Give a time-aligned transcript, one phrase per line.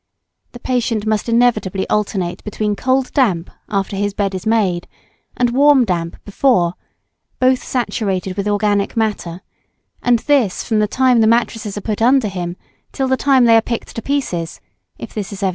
[0.53, 4.87] The patient must inevitably alternate between cold damp after his bed is made,
[5.37, 6.73] and warm damp before,
[7.39, 9.41] both saturated with organic matter,
[10.01, 12.57] and this from the time the mattresses are put under him
[12.91, 14.59] till the time they are picked to pieces,
[14.97, 15.49] if this is ever done.